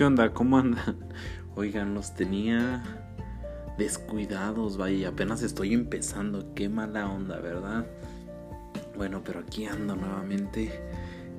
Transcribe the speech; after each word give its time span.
¿Qué 0.00 0.06
onda? 0.06 0.32
¿Cómo 0.32 0.56
andan? 0.56 0.96
Oigan, 1.56 1.92
los 1.92 2.14
tenía 2.14 2.82
descuidados, 3.76 4.78
vaya, 4.78 5.10
apenas 5.10 5.42
estoy 5.42 5.74
empezando. 5.74 6.54
Qué 6.54 6.70
mala 6.70 7.06
onda, 7.06 7.38
¿verdad? 7.38 7.84
Bueno, 8.96 9.20
pero 9.22 9.40
aquí 9.40 9.66
ando 9.66 9.96
nuevamente. 9.96 10.72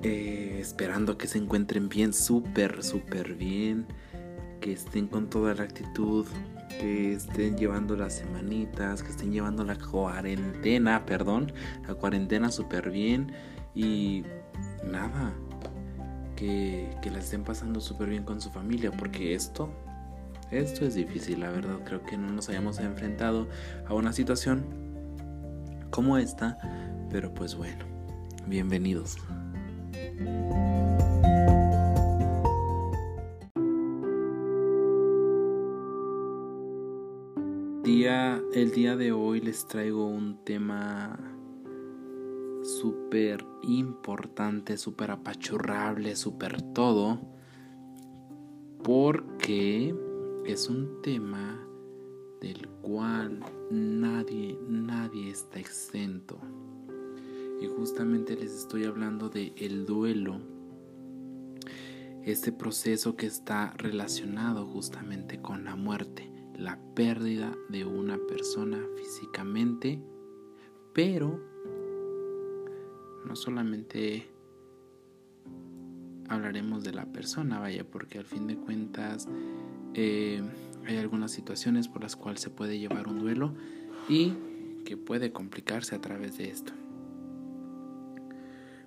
Eh, 0.04 0.60
esperando 0.62 1.18
que 1.18 1.26
se 1.26 1.40
encuentren 1.40 1.90
bien, 1.90 2.14
súper, 2.14 2.84
súper 2.84 3.34
bien. 3.34 3.88
Que 4.60 4.74
estén 4.74 5.08
con 5.08 5.28
toda 5.28 5.56
la 5.56 5.64
actitud. 5.64 6.28
Que 6.80 7.14
estén 7.14 7.58
llevando 7.58 7.96
las 7.96 8.14
semanitas. 8.14 9.02
Que 9.02 9.10
estén 9.10 9.32
llevando 9.32 9.64
la 9.64 9.76
cuarentena, 9.76 11.04
perdón. 11.08 11.52
La 11.88 11.96
cuarentena 11.96 12.52
súper 12.52 12.92
bien. 12.92 13.32
Y 13.74 14.24
nada, 14.84 15.34
que, 16.42 17.12
la 17.12 17.20
estén 17.20 17.44
pasando 17.44 17.80
súper 17.80 18.10
bien 18.10 18.24
con 18.24 18.42
su 18.42 18.50
familia, 18.50 18.92
porque 18.92 19.36
esto, 19.36 19.70
esto 20.50 20.86
es 20.86 20.96
difícil, 20.96 21.42
la 21.42 21.52
verdad. 21.52 21.80
Creo 21.86 22.04
que 22.04 22.18
no 22.18 22.30
nos 22.32 22.50
hayamos 22.50 22.80
enfrentado 22.80 23.48
a 23.88 23.94
una 23.94 24.12
situación 24.12 24.66
como 25.92 26.18
esta, 26.18 26.58
pero 27.12 27.32
pues 27.34 27.56
bueno, 27.56 27.86
bienvenidos. 28.48 29.18
Día, 37.84 38.42
el 38.56 38.72
día 38.72 38.96
de 38.96 39.12
hoy 39.12 39.42
les 39.42 39.68
traigo 39.68 40.08
un 40.08 40.44
tema 40.44 41.31
súper 42.82 43.46
importante, 43.62 44.76
súper 44.76 45.12
apachurrable, 45.12 46.16
súper 46.16 46.62
todo, 46.74 47.22
porque 48.84 49.96
es 50.46 50.68
un 50.68 51.00
tema 51.04 51.64
del 52.42 52.68
cual 52.82 53.46
nadie, 53.70 54.58
nadie 54.68 55.30
está 55.30 55.60
exento. 55.60 56.40
Y 57.62 57.68
justamente 57.68 58.36
les 58.36 58.52
estoy 58.52 58.86
hablando 58.86 59.30
de 59.30 59.54
el 59.58 59.86
duelo, 59.86 60.40
este 62.24 62.52
proceso 62.52 63.16
que 63.16 63.28
está 63.28 63.74
relacionado 63.78 64.66
justamente 64.66 65.40
con 65.40 65.66
la 65.66 65.76
muerte, 65.76 66.32
la 66.58 66.80
pérdida 66.96 67.56
de 67.70 67.86
una 67.86 68.18
persona 68.28 68.80
físicamente, 68.98 70.02
pero 70.94 71.51
no 73.26 73.36
solamente 73.36 74.28
hablaremos 76.28 76.84
de 76.84 76.94
la 76.94 77.06
persona, 77.06 77.60
vaya, 77.60 77.84
porque 77.84 78.18
al 78.18 78.26
fin 78.26 78.48
de 78.48 78.56
cuentas 78.56 79.28
eh, 79.94 80.42
hay 80.86 80.98
algunas 80.98 81.32
situaciones 81.32 81.88
por 81.88 82.02
las 82.02 82.16
cuales 82.16 82.42
se 82.42 82.50
puede 82.50 82.80
llevar 82.80 83.08
un 83.08 83.20
duelo 83.20 83.54
y 84.08 84.34
que 84.86 84.98
puede 84.98 85.32
complicarse 85.32 85.96
a 85.96 86.02
través 86.02 86.38
de 86.38 86.50
esto. 86.50 86.74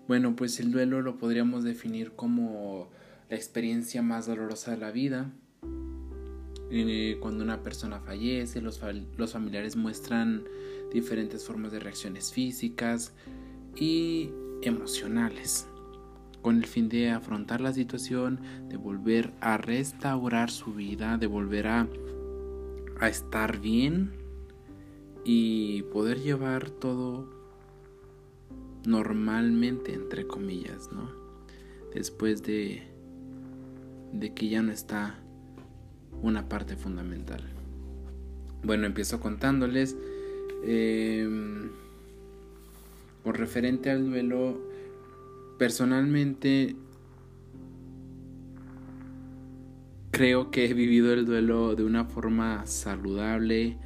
Bueno, 0.06 0.36
pues 0.36 0.60
el 0.60 0.70
duelo 0.70 1.00
lo 1.00 1.16
podríamos 1.16 1.64
definir 1.64 2.12
como 2.12 2.90
la 3.30 3.36
experiencia 3.36 4.02
más 4.02 4.26
dolorosa 4.26 4.72
de 4.72 4.76
la 4.78 4.90
vida. 4.90 5.32
Eh, 6.70 7.18
cuando 7.20 7.44
una 7.44 7.62
persona 7.62 8.00
fallece, 8.00 8.60
los, 8.60 8.80
los 9.16 9.32
familiares 9.32 9.76
muestran 9.76 10.44
diferentes 10.92 11.44
formas 11.44 11.72
de 11.72 11.80
reacciones 11.80 12.32
físicas, 12.32 13.12
y 13.76 14.30
emocionales, 14.62 15.66
con 16.42 16.56
el 16.58 16.66
fin 16.66 16.88
de 16.88 17.10
afrontar 17.10 17.60
la 17.60 17.72
situación, 17.72 18.40
de 18.68 18.76
volver 18.76 19.32
a 19.40 19.56
restaurar 19.56 20.50
su 20.50 20.74
vida, 20.74 21.16
de 21.16 21.26
volver 21.26 21.66
a, 21.66 21.88
a 23.00 23.08
estar 23.08 23.60
bien 23.60 24.12
y 25.24 25.82
poder 25.84 26.20
llevar 26.20 26.70
todo 26.70 27.28
normalmente, 28.86 29.94
entre 29.94 30.26
comillas, 30.26 30.90
¿no? 30.92 31.10
Después 31.94 32.42
de, 32.42 32.82
de 34.12 34.34
que 34.34 34.48
ya 34.48 34.62
no 34.62 34.72
está 34.72 35.18
una 36.20 36.48
parte 36.48 36.76
fundamental. 36.76 37.42
Bueno, 38.62 38.86
empiezo 38.86 39.20
contándoles. 39.20 39.96
Eh, 40.64 41.70
con 43.24 43.34
referente 43.34 43.90
al 43.90 44.06
duelo, 44.06 44.60
personalmente 45.58 46.76
creo 50.10 50.52
que 50.52 50.66
he 50.66 50.74
vivido 50.74 51.12
el 51.12 51.24
duelo 51.24 51.74
de 51.74 51.82
una 51.82 52.04
forma 52.04 52.66
saludable. 52.66 53.76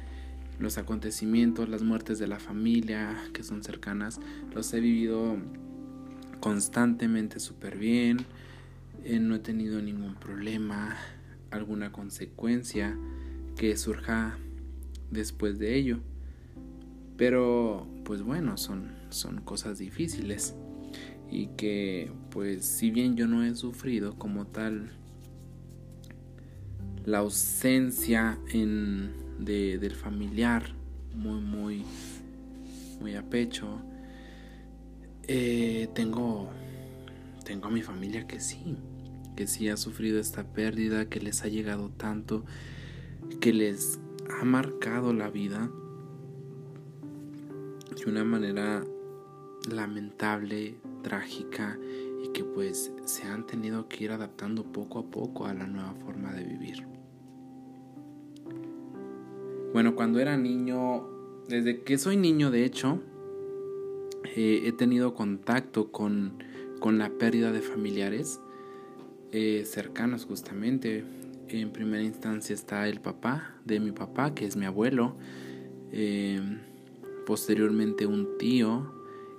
Los 0.59 0.77
acontecimientos, 0.77 1.69
las 1.69 1.81
muertes 1.81 2.19
de 2.19 2.27
la 2.27 2.37
familia 2.37 3.17
que 3.33 3.43
son 3.43 3.63
cercanas, 3.63 4.19
los 4.53 4.71
he 4.73 4.79
vivido 4.81 5.37
constantemente 6.39 7.39
súper 7.39 7.77
bien. 7.77 8.17
Eh, 9.05 9.19
no 9.19 9.35
he 9.35 9.39
tenido 9.39 9.81
ningún 9.81 10.15
problema, 10.15 10.97
alguna 11.49 11.91
consecuencia 11.91 12.95
que 13.55 13.75
surja 13.77 14.37
después 15.09 15.57
de 15.57 15.75
ello. 15.75 15.99
Pero, 17.17 17.87
pues 18.09 18.23
bueno, 18.23 18.57
son 18.57 18.89
son 19.09 19.39
cosas 19.41 19.77
difíciles. 19.77 20.55
Y 21.29 21.49
que 21.49 22.11
pues 22.31 22.65
si 22.65 22.89
bien 22.89 23.15
yo 23.15 23.27
no 23.27 23.43
he 23.43 23.53
sufrido 23.53 24.15
como 24.17 24.47
tal 24.47 24.89
la 27.05 27.19
ausencia 27.19 28.39
en, 28.51 29.11
de, 29.37 29.77
del 29.77 29.93
familiar 29.93 30.73
muy 31.13 31.39
muy 31.39 31.83
muy 32.99 33.13
a 33.13 33.21
pecho 33.29 33.79
eh, 35.27 35.87
tengo 35.93 36.49
tengo 37.45 37.67
a 37.67 37.69
mi 37.69 37.83
familia 37.83 38.25
que 38.25 38.39
sí 38.39 38.75
que 39.35 39.45
sí 39.45 39.69
ha 39.69 39.77
sufrido 39.77 40.19
esta 40.19 40.51
pérdida 40.51 41.09
que 41.09 41.19
les 41.19 41.43
ha 41.43 41.47
llegado 41.47 41.91
tanto 41.91 42.43
que 43.39 43.53
les 43.53 43.99
ha 44.41 44.45
marcado 44.45 45.13
la 45.13 45.29
vida 45.29 45.69
una 48.09 48.23
manera 48.23 48.83
lamentable, 49.71 50.75
trágica 51.03 51.77
y 52.23 52.29
que 52.29 52.43
pues 52.43 52.91
se 53.05 53.23
han 53.23 53.45
tenido 53.45 53.87
que 53.87 54.03
ir 54.05 54.11
adaptando 54.11 54.63
poco 54.63 54.99
a 54.99 55.03
poco 55.03 55.45
a 55.45 55.53
la 55.53 55.67
nueva 55.67 55.93
forma 55.93 56.33
de 56.33 56.43
vivir. 56.43 56.85
Bueno, 59.73 59.95
cuando 59.95 60.19
era 60.19 60.35
niño, 60.35 61.07
desde 61.47 61.83
que 61.83 61.97
soy 61.97 62.17
niño 62.17 62.51
de 62.51 62.65
hecho, 62.65 63.01
eh, 64.35 64.63
he 64.65 64.71
tenido 64.71 65.13
contacto 65.13 65.91
con, 65.91 66.43
con, 66.79 66.97
la 66.97 67.09
pérdida 67.09 67.51
de 67.51 67.61
familiares 67.61 68.41
eh, 69.31 69.63
cercanos 69.65 70.25
justamente. 70.25 71.03
En 71.47 71.71
primera 71.71 72.03
instancia 72.03 72.53
está 72.53 72.87
el 72.87 72.99
papá 72.99 73.55
de 73.65 73.79
mi 73.79 73.91
papá, 73.91 74.35
que 74.35 74.45
es 74.45 74.55
mi 74.55 74.65
abuelo. 74.65 75.15
Eh, 75.91 76.41
posteriormente 77.29 78.07
un 78.07 78.39
tío, 78.39 78.91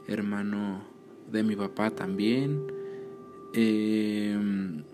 hermano 0.07 0.85
de 1.33 1.43
mi 1.43 1.57
papá 1.57 1.91
también. 1.91 2.63
Em, 3.53 4.85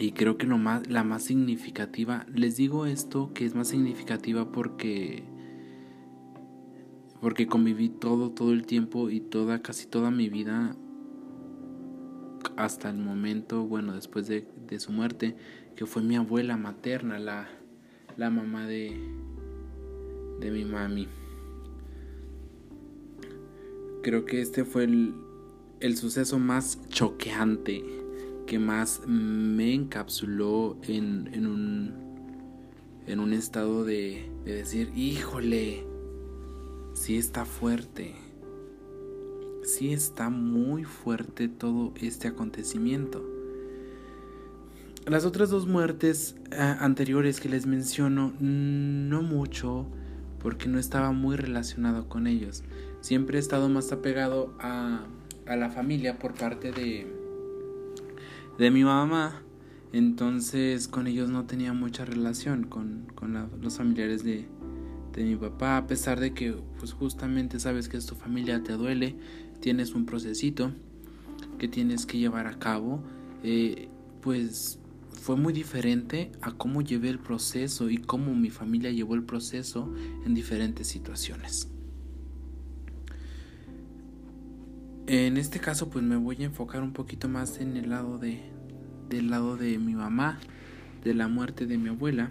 y 0.00 0.10
creo 0.10 0.36
que 0.36 0.48
lo 0.48 0.58
más, 0.58 0.90
la 0.90 1.04
más 1.04 1.22
significativa, 1.22 2.26
les 2.34 2.56
digo 2.56 2.86
esto 2.86 3.30
que 3.32 3.44
es 3.44 3.54
más 3.54 3.68
significativa 3.68 4.50
porque 4.50 5.22
porque 7.20 7.46
conviví 7.46 7.88
todo 7.88 8.32
todo 8.32 8.52
el 8.52 8.66
tiempo 8.66 9.08
y 9.08 9.20
toda 9.20 9.62
casi 9.62 9.86
toda 9.86 10.10
mi 10.10 10.28
vida 10.28 10.74
hasta 12.56 12.90
el 12.90 12.98
momento, 12.98 13.62
bueno, 13.62 13.94
después 13.94 14.26
de, 14.26 14.48
de 14.66 14.80
su 14.80 14.90
muerte, 14.90 15.36
que 15.76 15.86
fue 15.86 16.02
mi 16.02 16.16
abuela 16.16 16.56
materna, 16.56 17.20
la, 17.20 17.48
la 18.16 18.28
mamá 18.28 18.66
de, 18.66 18.90
de 20.40 20.50
mi 20.50 20.64
mami. 20.64 21.06
Creo 24.02 24.24
que 24.24 24.42
este 24.42 24.64
fue 24.64 24.84
el, 24.84 25.96
suceso 25.96 26.40
más 26.40 26.80
choqueante 26.88 27.84
que 28.48 28.58
más 28.58 29.00
me 29.06 29.72
encapsuló 29.72 30.76
en, 30.82 31.30
en, 31.32 31.46
un, 31.46 31.94
en 33.06 33.20
un 33.20 33.32
estado 33.32 33.84
de, 33.84 34.28
de 34.44 34.54
decir, 34.54 34.90
híjole, 34.96 35.86
sí 36.94 37.16
está 37.16 37.44
fuerte, 37.44 38.16
sí 39.62 39.92
está 39.92 40.30
muy 40.30 40.82
fuerte 40.82 41.46
todo 41.46 41.94
este 42.00 42.26
acontecimiento. 42.26 43.24
Las 45.06 45.24
otras 45.24 45.50
dos 45.50 45.68
muertes 45.68 46.34
eh, 46.50 46.56
anteriores 46.56 47.38
que 47.38 47.48
les 47.48 47.66
menciono, 47.66 48.34
no 48.40 49.22
mucho, 49.22 49.86
porque 50.40 50.68
no 50.68 50.80
estaba 50.80 51.12
muy 51.12 51.36
relacionado 51.36 52.08
con 52.08 52.26
ellos 52.26 52.64
siempre 53.02 53.36
he 53.36 53.40
estado 53.40 53.68
más 53.68 53.92
apegado 53.92 54.54
a, 54.58 55.04
a 55.46 55.56
la 55.56 55.68
familia 55.68 56.18
por 56.18 56.32
parte 56.32 56.72
de, 56.72 57.06
de 58.58 58.70
mi 58.70 58.84
mamá. 58.84 59.42
Entonces 59.92 60.88
con 60.88 61.06
ellos 61.06 61.28
no 61.28 61.44
tenía 61.44 61.74
mucha 61.74 62.06
relación 62.06 62.64
con, 62.64 63.06
los 63.60 63.76
familiares 63.76 64.24
de, 64.24 64.46
de 65.12 65.24
mi 65.24 65.36
papá, 65.36 65.76
a 65.76 65.86
pesar 65.86 66.18
de 66.18 66.32
que 66.32 66.56
pues 66.78 66.92
justamente 66.94 67.60
sabes 67.60 67.90
que 67.90 67.98
es 67.98 68.06
tu 68.06 68.14
familia, 68.14 68.62
te 68.62 68.72
duele, 68.72 69.16
tienes 69.60 69.94
un 69.94 70.06
procesito 70.06 70.72
que 71.58 71.68
tienes 71.68 72.06
que 72.06 72.18
llevar 72.18 72.46
a 72.46 72.58
cabo, 72.58 73.02
eh, 73.42 73.88
pues 74.22 74.78
fue 75.20 75.36
muy 75.36 75.52
diferente 75.52 76.32
a 76.40 76.52
cómo 76.52 76.80
llevé 76.80 77.10
el 77.10 77.18
proceso 77.18 77.90
y 77.90 77.98
cómo 77.98 78.34
mi 78.34 78.48
familia 78.48 78.90
llevó 78.90 79.14
el 79.14 79.24
proceso 79.24 79.92
en 80.24 80.34
diferentes 80.34 80.88
situaciones. 80.88 81.68
En 85.12 85.36
este 85.36 85.60
caso 85.60 85.90
pues 85.90 86.02
me 86.02 86.16
voy 86.16 86.36
a 86.40 86.46
enfocar 86.46 86.82
un 86.82 86.94
poquito 86.94 87.28
más 87.28 87.60
en 87.60 87.76
el 87.76 87.90
lado 87.90 88.16
de 88.16 88.40
del 89.10 89.28
lado 89.28 89.58
de 89.58 89.78
mi 89.78 89.94
mamá, 89.94 90.40
de 91.04 91.12
la 91.12 91.28
muerte 91.28 91.66
de 91.66 91.76
mi 91.76 91.90
abuela. 91.90 92.30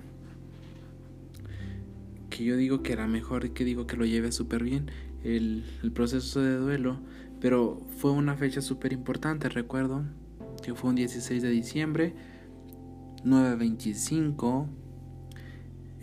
Que 2.32 2.44
yo 2.44 2.58
digo 2.58 2.82
que 2.82 2.94
era 2.94 3.06
mejor 3.06 3.52
que 3.52 3.66
digo 3.66 3.86
que 3.86 3.98
lo 3.98 4.06
lleve 4.06 4.32
súper 4.32 4.64
bien 4.64 4.90
el, 5.24 5.64
el, 5.84 5.92
proceso 5.92 6.42
de 6.42 6.56
duelo. 6.56 7.00
Pero 7.40 7.80
fue 7.98 8.14
una 8.14 8.36
fecha 8.36 8.62
súper 8.62 8.94
importante, 8.94 9.48
recuerdo 9.48 10.04
que 10.64 10.74
fue 10.74 10.90
un 10.90 10.96
16 10.96 11.44
de 11.44 11.50
diciembre, 11.52 12.16
9.25. 13.24 14.66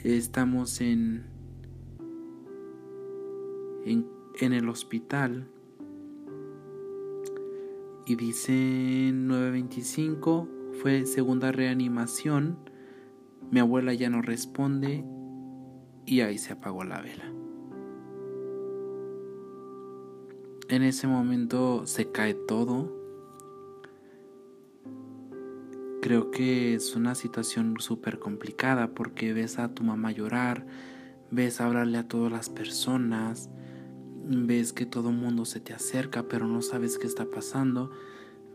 Estamos 0.05 0.81
en, 0.81 1.25
en, 3.85 4.07
en 4.41 4.53
el 4.53 4.69
hospital 4.69 5.49
y 8.08 8.16
dice 8.16 8.52
9.25 9.12 10.49
fue 10.81 11.05
segunda 11.05 11.52
reanimación, 11.52 12.58
mi 13.50 13.60
abuela 13.60 13.93
ya 13.93 14.08
no 14.08 14.22
responde 14.22 15.05
y 16.06 16.22
ahí 16.22 16.38
se 16.38 16.55
apagó 16.55 16.84
la 16.84 17.02
vela. 17.02 17.31
En 20.70 20.82
ese 20.82 21.06
momento 21.06 21.87
se 21.87 22.10
cae 22.10 22.32
todo. 22.32 22.96
Creo 26.00 26.31
que 26.31 26.75
es 26.75 26.96
una 26.96 27.14
situación 27.14 27.75
súper 27.78 28.19
complicada 28.19 28.94
porque 28.94 29.34
ves 29.34 29.58
a 29.58 29.75
tu 29.75 29.84
mamá 29.84 30.12
llorar, 30.12 30.66
ves 31.31 31.60
hablarle 31.60 31.99
a 31.99 32.08
todas 32.08 32.32
las 32.32 32.49
personas, 32.49 33.50
ves 34.29 34.73
que 34.73 34.87
todo 34.87 35.11
mundo 35.11 35.45
se 35.45 35.61
te 35.61 35.73
acerca, 35.73 36.29
pero 36.29 36.47
no 36.47 36.63
sabes 36.63 36.99
qué 36.99 37.07
está 37.07 37.25
pasando. 37.25 37.91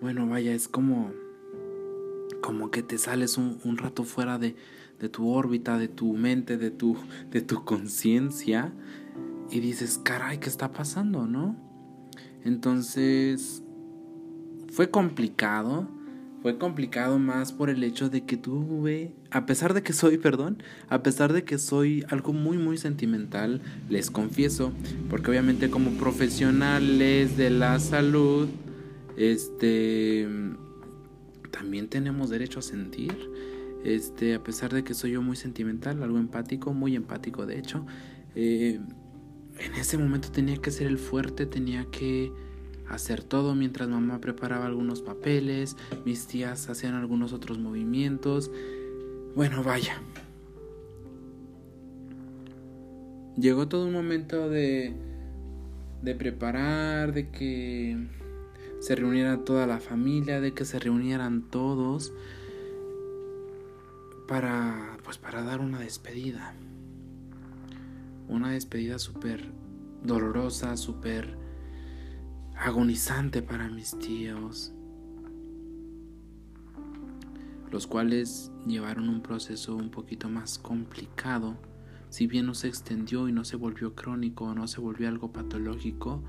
Bueno, 0.01 0.27
vaya, 0.27 0.53
es 0.53 0.67
como 0.67 1.11
como 2.41 2.71
que 2.71 2.83
te 2.83 2.97
sales 2.97 3.37
un, 3.37 3.77
rato 3.77 4.03
fuera 4.03 4.37
de, 4.37 4.55
de, 4.99 5.07
tu 5.07 5.29
órbita, 5.29 5.77
de 5.77 5.87
tu 5.87 6.13
mente, 6.13 6.57
de 6.57 6.71
tu, 6.71 6.97
de 7.31 7.41
tu 7.41 7.63
conciencia 7.63 8.73
y 9.49 9.61
dices, 9.61 9.99
caray, 10.03 10.39
¿qué 10.39 10.49
está 10.49 10.71
pasando, 10.71 11.25
no? 11.25 11.55
Entonces, 12.43 13.63
fue 14.71 14.89
complicado, 14.89 15.87
fue 16.43 16.57
complicado 16.57 17.19
más 17.19 17.53
por 17.53 17.69
el 17.69 17.85
hecho 17.85 18.09
de 18.09 18.25
que 18.25 18.35
tuve, 18.35 19.13
a 19.31 19.45
pesar 19.45 19.73
de 19.73 19.81
que 19.81 19.93
soy, 19.93 20.17
perdón, 20.19 20.61
a 20.89 21.01
pesar 21.01 21.31
de 21.31 21.45
que 21.45 21.57
soy 21.57 22.03
algo 22.09 22.33
muy, 22.33 22.57
muy 22.57 22.77
sentimental, 22.77 23.61
les 23.89 24.11
confieso, 24.11 24.73
porque 25.09 25.31
obviamente 25.31 25.69
como 25.69 25.91
profesionales 25.91 27.37
de 27.37 27.49
la 27.49 27.79
salud, 27.79 28.49
este, 29.15 30.27
también 31.49 31.87
tenemos 31.87 32.29
derecho 32.29 32.59
a 32.59 32.61
sentir, 32.61 33.17
este, 33.85 34.35
a 34.35 34.43
pesar 34.43 34.73
de 34.73 34.83
que 34.83 34.93
soy 34.93 35.11
yo 35.11 35.21
muy 35.21 35.37
sentimental, 35.37 36.03
algo 36.03 36.17
empático, 36.17 36.73
muy 36.73 36.97
empático 36.97 37.45
de 37.45 37.57
hecho, 37.57 37.85
eh, 38.35 38.81
en 39.59 39.73
ese 39.75 39.97
momento 39.97 40.29
tenía 40.29 40.57
que 40.57 40.71
ser 40.71 40.87
el 40.87 40.97
fuerte, 40.97 41.45
tenía 41.45 41.85
que 41.89 42.33
hacer 42.87 43.23
todo 43.23 43.55
mientras 43.55 43.89
mamá 43.89 44.19
preparaba 44.19 44.65
algunos 44.65 45.01
papeles, 45.01 45.77
mis 46.05 46.27
tías 46.27 46.69
hacían 46.69 46.95
algunos 46.95 47.33
otros 47.33 47.59
movimientos. 47.59 48.51
Bueno, 49.35 49.63
vaya. 49.63 50.01
Llegó 53.35 53.67
todo 53.67 53.85
un 53.85 53.93
momento 53.93 54.49
de 54.49 54.93
de 56.03 56.15
preparar, 56.15 57.13
de 57.13 57.29
que 57.29 57.97
se 58.79 58.95
reuniera 58.95 59.45
toda 59.45 59.65
la 59.65 59.79
familia, 59.79 60.41
de 60.41 60.53
que 60.53 60.65
se 60.65 60.77
reunieran 60.77 61.49
todos 61.49 62.13
para 64.27 64.97
pues 65.03 65.17
para 65.17 65.43
dar 65.43 65.61
una 65.61 65.79
despedida. 65.79 66.53
Una 68.27 68.51
despedida 68.51 68.99
súper 68.99 69.45
dolorosa, 70.03 70.75
súper 70.75 71.37
agonizante 72.63 73.41
para 73.41 73.67
mis 73.67 73.97
tíos, 73.99 74.73
los 77.69 77.87
cuales 77.87 78.53
llevaron 78.65 79.09
un 79.09 79.21
proceso 79.21 79.75
un 79.75 79.89
poquito 79.89 80.29
más 80.29 80.59
complicado. 80.59 81.57
Si 82.07 82.25
bien 82.25 82.45
no 82.45 82.53
se 82.53 82.69
extendió 82.69 83.27
y 83.27 83.33
no 83.33 83.43
se 83.43 83.57
volvió 83.57 83.95
crónico, 83.95 84.55
no 84.55 84.67
se 84.69 84.79
volvió 84.79 85.09
algo 85.09 85.33
patológico, 85.33 86.23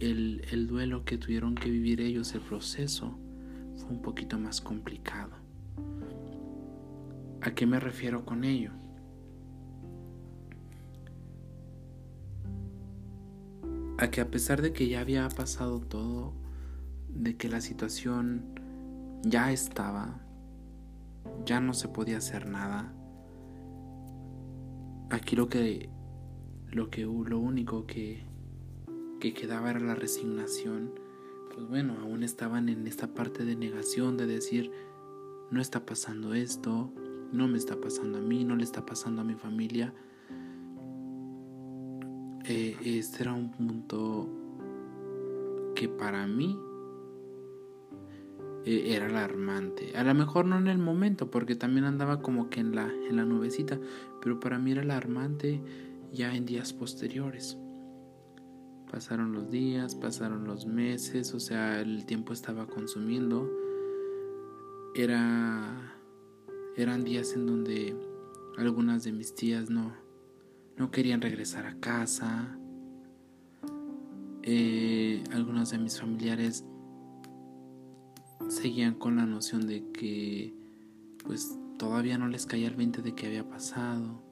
el, 0.00 0.42
el 0.50 0.68
duelo 0.68 1.04
que 1.04 1.18
tuvieron 1.18 1.54
que 1.54 1.68
vivir 1.68 2.00
ellos, 2.00 2.34
el 2.34 2.40
proceso, 2.40 3.18
fue 3.76 3.90
un 3.90 4.00
poquito 4.00 4.38
más 4.38 4.62
complicado. 4.62 5.32
¿A 7.42 7.50
qué 7.50 7.66
me 7.66 7.78
refiero 7.78 8.24
con 8.24 8.44
ello? 8.44 8.72
A 13.98 14.10
que 14.10 14.20
a 14.20 14.30
pesar 14.30 14.62
de 14.62 14.72
que 14.72 14.88
ya 14.88 15.00
había 15.00 15.28
pasado 15.28 15.80
todo, 15.80 16.32
de 17.08 17.36
que 17.36 17.48
la 17.48 17.60
situación 17.60 18.44
ya 19.22 19.52
estaba, 19.52 20.20
ya 21.44 21.60
no 21.60 21.74
se 21.74 21.88
podía 21.88 22.18
hacer 22.18 22.46
nada, 22.46 22.92
aquí 25.10 25.34
lo 25.34 25.48
que 25.48 25.90
lo 26.70 26.90
que 26.90 27.02
lo 27.02 27.38
único 27.38 27.86
que 27.86 28.24
que 29.18 29.34
quedaba 29.34 29.70
era 29.70 29.80
la 29.80 29.96
resignación. 29.96 30.92
Pues 31.52 31.68
bueno, 31.68 31.96
aún 32.00 32.22
estaban 32.22 32.68
en 32.68 32.86
esta 32.86 33.08
parte 33.08 33.44
de 33.44 33.56
negación 33.56 34.16
de 34.16 34.26
decir 34.26 34.70
no 35.50 35.60
está 35.60 35.84
pasando 35.84 36.34
esto, 36.34 36.92
no 37.32 37.48
me 37.48 37.58
está 37.58 37.80
pasando 37.80 38.18
a 38.18 38.20
mí, 38.20 38.44
no 38.44 38.54
le 38.54 38.62
está 38.62 38.86
pasando 38.86 39.22
a 39.22 39.24
mi 39.24 39.34
familia 39.34 39.92
eh, 42.48 42.76
este 42.84 43.22
era 43.22 43.32
un 43.32 43.50
punto 43.50 44.28
que 45.74 45.88
para 45.88 46.26
mí 46.26 46.58
eh, 48.64 48.94
era 48.94 49.06
alarmante. 49.06 49.96
A 49.96 50.02
lo 50.02 50.14
mejor 50.14 50.46
no 50.46 50.58
en 50.58 50.66
el 50.66 50.78
momento, 50.78 51.30
porque 51.30 51.54
también 51.54 51.84
andaba 51.84 52.20
como 52.20 52.50
que 52.50 52.60
en 52.60 52.74
la, 52.74 52.92
en 53.08 53.16
la 53.16 53.24
nubecita, 53.24 53.78
pero 54.20 54.40
para 54.40 54.58
mí 54.58 54.72
era 54.72 54.82
alarmante 54.82 55.60
ya 56.12 56.34
en 56.34 56.46
días 56.46 56.72
posteriores. 56.72 57.58
Pasaron 58.90 59.32
los 59.32 59.50
días, 59.50 59.94
pasaron 59.94 60.44
los 60.44 60.66
meses, 60.66 61.34
o 61.34 61.40
sea, 61.40 61.80
el 61.80 62.06
tiempo 62.06 62.32
estaba 62.32 62.66
consumiendo. 62.66 63.50
Era 64.94 65.88
eran 66.78 67.02
días 67.02 67.32
en 67.34 67.44
donde 67.44 67.96
algunas 68.56 69.02
de 69.02 69.10
mis 69.10 69.34
tías 69.34 69.68
no 69.68 69.92
no 70.78 70.90
querían 70.90 71.20
regresar 71.20 71.66
a 71.66 71.74
casa. 71.80 72.56
Eh, 74.42 75.24
algunos 75.32 75.70
de 75.70 75.78
mis 75.78 76.00
familiares 76.00 76.64
seguían 78.48 78.94
con 78.94 79.16
la 79.16 79.26
noción 79.26 79.66
de 79.66 79.90
que 79.92 80.54
pues 81.24 81.58
todavía 81.78 82.16
no 82.16 82.28
les 82.28 82.46
caía 82.46 82.68
el 82.68 82.76
20 82.76 83.02
de 83.02 83.14
que 83.14 83.26
había 83.26 83.48
pasado. 83.48 84.22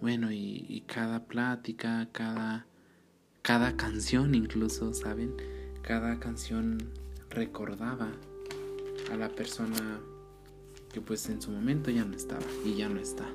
Bueno, 0.00 0.30
y, 0.30 0.64
y, 0.68 0.82
cada 0.82 1.24
plática, 1.26 2.08
cada, 2.12 2.66
cada 3.42 3.76
canción 3.76 4.34
incluso, 4.34 4.94
¿saben? 4.94 5.34
Cada 5.82 6.20
canción 6.20 6.78
recordaba 7.30 8.12
a 9.10 9.16
la 9.16 9.28
persona 9.28 10.00
que 10.92 11.00
pues 11.00 11.28
en 11.28 11.42
su 11.42 11.50
momento 11.50 11.90
ya 11.90 12.04
no 12.04 12.14
estaba 12.14 12.44
y 12.64 12.76
ya 12.76 12.88
no 12.88 13.00
está. 13.00 13.26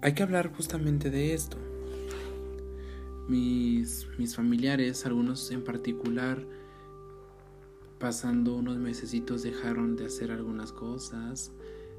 Hay 0.00 0.12
que 0.12 0.22
hablar 0.22 0.52
justamente 0.52 1.10
de 1.10 1.34
esto. 1.34 1.56
Mis, 3.28 4.06
mis 4.18 4.36
familiares, 4.36 5.04
algunos 5.04 5.50
en 5.50 5.62
particular, 5.62 6.44
pasando 7.98 8.54
unos 8.54 8.78
mesecitos 8.78 9.42
dejaron 9.42 9.96
de 9.96 10.06
hacer 10.06 10.30
algunas 10.30 10.72
cosas, 10.72 11.52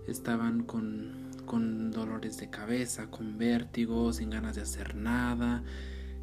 estaban 0.07 0.63
con, 0.63 1.29
con 1.45 1.91
dolores 1.91 2.37
de 2.37 2.49
cabeza, 2.49 3.11
con 3.11 3.37
vértigo, 3.37 4.11
sin 4.13 4.29
ganas 4.29 4.55
de 4.55 4.61
hacer 4.61 4.95
nada. 4.95 5.63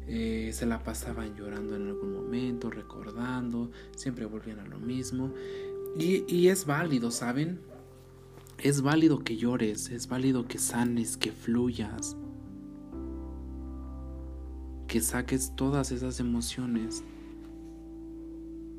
Eh, 0.07 0.51
se 0.53 0.65
la 0.65 0.83
pasaban 0.83 1.35
llorando 1.35 1.75
en 1.75 1.87
algún 1.87 2.13
momento, 2.13 2.69
recordando, 2.69 3.71
siempre 3.95 4.25
volvían 4.25 4.59
a 4.59 4.65
lo 4.65 4.79
mismo. 4.79 5.33
Y, 5.97 6.23
y 6.33 6.47
es 6.49 6.65
válido, 6.65 7.11
¿saben? 7.11 7.59
Es 8.57 8.81
válido 8.81 9.19
que 9.19 9.37
llores, 9.37 9.91
es 9.91 10.07
válido 10.07 10.47
que 10.47 10.57
sanes, 10.57 11.15
que 11.15 11.31
fluyas, 11.31 12.17
que 14.87 14.99
saques 14.99 15.53
todas 15.55 15.91
esas 15.91 16.19
emociones 16.19 17.03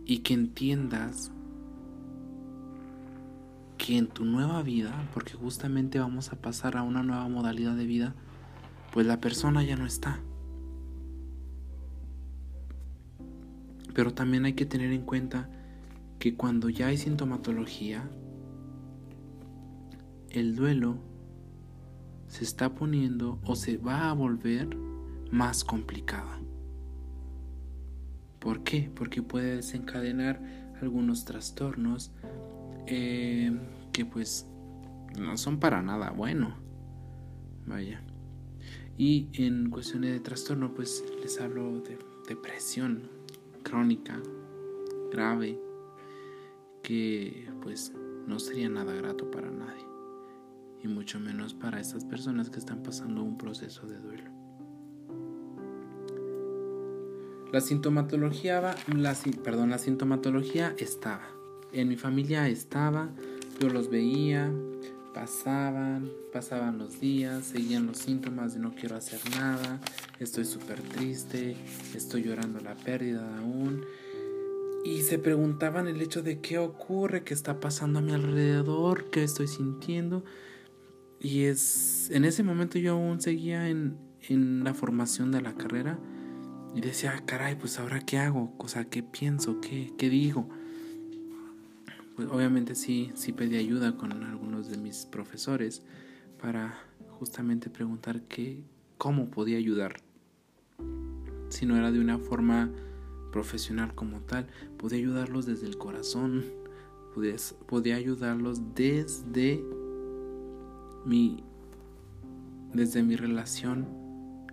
y 0.05 0.19
que 0.19 0.35
entiendas 0.35 1.31
que 3.77 3.97
en 3.97 4.09
tu 4.09 4.25
nueva 4.25 4.63
vida, 4.63 5.09
porque 5.15 5.35
justamente 5.35 6.01
vamos 6.01 6.33
a 6.33 6.37
pasar 6.37 6.77
a 6.77 6.83
una 6.83 7.05
nueva 7.05 7.29
modalidad 7.29 7.77
de 7.77 7.87
vida, 7.87 8.17
pues 8.93 9.07
la 9.07 9.21
persona 9.21 9.63
ya 9.63 9.77
no 9.77 9.87
está. 9.87 10.21
Pero 13.95 14.13
también 14.13 14.45
hay 14.45 14.55
que 14.55 14.67
tener 14.67 14.93
en 14.93 15.03
cuenta 15.03 15.49
que 16.19 16.35
cuando 16.35 16.69
ya 16.69 16.89
hay 16.89 16.97
sintomatología, 16.97 18.11
el 20.39 20.55
duelo 20.55 20.97
se 22.29 22.45
está 22.45 22.75
poniendo 22.75 23.39
o 23.45 23.57
se 23.57 23.77
va 23.77 24.11
a 24.11 24.13
volver 24.13 24.77
más 25.31 25.65
complicado. 25.65 26.29
¿Por 28.39 28.63
qué? 28.63 28.91
Porque 28.95 29.23
puede 29.23 29.57
desencadenar 29.57 30.41
algunos 30.81 31.25
trastornos 31.25 32.13
eh, 32.87 33.53
que 33.93 34.05
pues 34.05 34.47
no 35.19 35.37
son 35.37 35.59
para 35.59 35.83
nada 35.83 36.11
bueno. 36.11 36.55
Vaya. 37.67 38.03
Y 38.97 39.29
en 39.35 39.71
cuestiones 39.71 40.13
de 40.13 40.21
trastorno 40.21 40.75
pues 40.75 41.05
les 41.23 41.41
hablo 41.41 41.81
de 41.81 41.99
depresión 42.29 43.03
crónica, 43.63 44.21
grave, 45.11 45.59
que 46.83 47.51
pues 47.63 47.93
no 48.27 48.39
sería 48.39 48.69
nada 48.69 48.93
grato 48.95 49.31
para 49.31 49.51
nadie. 49.51 49.88
Y 50.83 50.89
mucho 50.89 51.19
menos 51.19 51.55
para 51.55 51.81
estas 51.81 52.05
personas 52.05 52.51
que 52.51 52.59
están 52.59 52.83
pasando 52.83 53.23
un 53.23 53.37
proceso 53.37 53.87
de 53.87 53.99
duelo. 53.99 54.39
La 57.53 57.63
sintomatología, 57.63 58.77
estaba. 60.79 61.27
En 61.73 61.89
mi 61.89 61.97
familia 61.97 62.47
estaba, 62.47 63.09
yo 63.59 63.71
los 63.71 63.89
veía, 63.89 64.53
pasaban, 65.15 66.11
pasaban 66.31 66.77
los 66.77 67.01
días, 67.01 67.47
seguían 67.47 67.87
los 67.87 67.97
síntomas 67.99 68.53
de 68.53 68.61
no 68.61 68.75
quiero 68.75 68.97
hacer 68.97 69.19
nada, 69.31 69.81
estoy 70.21 70.45
súper 70.45 70.81
triste, 70.81 71.57
estoy 71.95 72.25
llorando 72.25 72.61
la 72.61 72.75
pérdida 72.75 73.39
aún. 73.39 73.85
Y 74.85 75.01
se 75.01 75.19
preguntaban 75.19 75.89
el 75.89 76.03
hecho 76.03 76.23
de 76.23 76.41
qué 76.41 76.59
ocurre, 76.59 77.25
qué 77.25 77.33
está 77.33 77.61
pasando 77.61 77.99
a 77.99 78.03
mi 78.03 78.13
alrededor, 78.13 79.07
qué 79.11 79.25
estoy 79.25 79.49
sintiendo. 79.49 80.23
Y 81.21 81.45
es 81.45 82.11
en 82.11 82.25
ese 82.25 82.43
momento 82.43 82.79
yo 82.79 82.93
aún 82.93 83.21
seguía 83.21 83.69
en, 83.69 83.97
en 84.29 84.65
la 84.65 84.75
formación 84.75 85.33
de 85.33 85.41
la 85.41 85.55
carrera 85.55 85.99
y 86.75 86.81
decía, 86.81 87.15
ah, 87.17 87.23
caray, 87.25 87.57
pues 87.57 87.79
ahora 87.79 88.01
qué 88.01 88.19
hago, 88.19 88.55
o 88.59 88.69
sea, 88.69 88.85
qué 88.85 89.03
pienso, 89.03 89.61
qué, 89.61 89.93
qué 89.99 90.09
digo. 90.09 90.49
Pues 92.15 92.29
obviamente 92.31 92.75
sí, 92.75 93.11
sí 93.15 93.33
pedí 93.33 93.57
ayuda 93.57 93.97
con 93.97 94.13
algunos 94.13 94.69
de 94.69 94.77
mis 94.77 95.07
profesores 95.07 95.83
para 96.41 96.79
justamente 97.19 97.71
preguntar 97.71 98.23
qué, 98.23 98.65
cómo 98.97 99.31
podía 99.31 99.59
ayudar. 99.59 99.97
Si 101.49 101.65
no 101.65 101.77
era 101.77 101.91
de 101.91 102.01
una 102.01 102.19
forma 102.19 102.71
profesional 103.33 103.95
como 103.95 104.21
tal, 104.21 104.47
podía 104.77 104.99
ayudarlos 104.99 105.47
desde 105.47 105.67
el 105.67 105.79
corazón, 105.79 106.45
podía, 107.15 107.37
podía 107.67 107.97
ayudarlos 107.97 108.75
desde 108.75 109.65
mi, 111.05 111.43
desde 112.73 113.03
mi 113.03 113.17
relación 113.17 113.87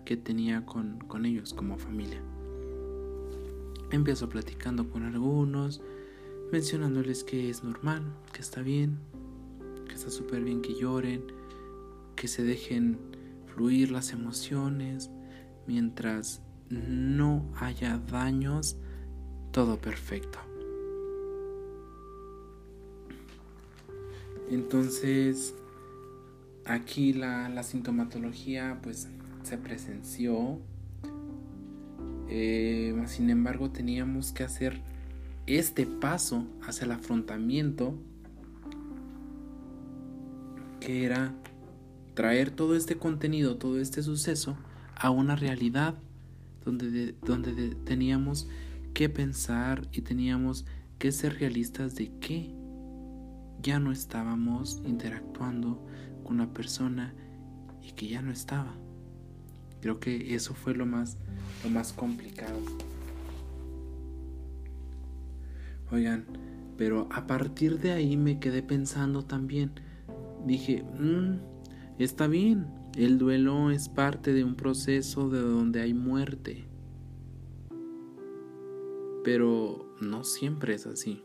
que 0.06 0.18
tenía 0.18 0.66
con, 0.66 1.00
con 1.08 1.26
ellos 1.26 1.54
como 1.54 1.78
familia. 1.78 2.22
Empiezo 3.92 4.30
platicando 4.30 4.90
con 4.90 5.04
algunos, 5.04 5.82
mencionándoles 6.52 7.24
que 7.24 7.50
es 7.50 7.64
normal, 7.64 8.04
que 8.32 8.42
está 8.42 8.62
bien, 8.62 9.00
que 9.88 9.96
está 9.96 10.10
súper 10.12 10.44
bien 10.44 10.62
que 10.62 10.76
lloren, 10.76 11.24
que 12.16 12.28
se 12.28 12.44
dejen 12.44 12.98
fluir 13.46 13.92
las 13.92 14.12
emociones, 14.12 15.10
mientras 15.68 16.42
no 16.70 17.52
haya 17.60 17.98
daños, 17.98 18.78
todo 19.52 19.78
perfecto. 19.78 20.40
Entonces, 24.50 25.56
aquí 26.66 27.14
la, 27.14 27.50
la 27.50 27.64
sintomatología 27.64 28.80
pues 28.82 29.08
se 29.44 29.58
presenció. 29.58 30.60
Eh, 32.28 32.96
sin 33.06 33.30
embargo, 33.30 33.70
teníamos 33.70 34.32
que 34.32 34.44
hacer 34.44 34.82
este 35.46 35.86
paso 35.86 36.46
hacia 36.64 36.86
el 36.86 36.92
afrontamiento, 36.92 37.96
que 40.80 41.06
era 41.06 41.34
traer 42.16 42.50
todo 42.50 42.76
este 42.76 42.98
contenido, 42.98 43.58
todo 43.58 43.80
este 43.80 44.02
suceso 44.02 44.58
a 44.96 45.10
una 45.12 45.36
realidad 45.36 45.96
donde, 46.64 47.14
donde 47.24 47.76
teníamos 47.84 48.48
que 48.94 49.10
pensar 49.10 49.88
y 49.92 50.02
teníamos 50.02 50.66
que 50.98 51.12
ser 51.12 51.40
realistas 51.40 51.96
de 51.96 52.12
que 52.20 52.56
ya 53.62 53.80
no 53.80 53.92
estábamos 53.92 54.82
interactuando 54.86 55.86
con 56.26 56.36
una 56.36 56.54
persona 56.54 57.14
y 57.82 57.94
que 57.94 58.10
ya 58.10 58.22
no 58.22 58.32
estaba. 58.32 58.76
Creo 59.80 60.00
que 60.00 60.36
eso 60.36 60.54
fue 60.54 60.74
lo 60.74 60.86
más, 60.86 61.18
lo 61.64 61.70
más 61.70 61.94
complicado. 61.94 62.60
Oigan, 65.92 66.26
pero 66.78 67.08
a 67.12 67.28
partir 67.28 67.80
de 67.80 67.92
ahí 67.92 68.18
me 68.18 68.40
quedé 68.40 68.64
pensando 68.64 69.24
también. 69.24 69.72
Dije, 70.46 70.84
mm, 70.84 71.40
está 72.00 72.28
bien, 72.28 72.68
el 72.96 73.18
duelo 73.18 73.72
es 73.72 73.88
parte 73.90 74.34
de 74.34 74.44
un 74.44 74.56
proceso 74.56 75.30
de 75.30 75.40
donde 75.40 75.82
hay 75.82 75.94
muerte. 75.94 76.66
Pero 79.24 79.96
no 80.02 80.24
siempre 80.24 80.74
es 80.74 80.88
así. 80.88 81.22